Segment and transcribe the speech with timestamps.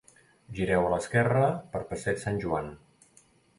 [0.59, 1.45] Gireu a l'esquerra
[1.75, 2.75] per Passeig Sant Joan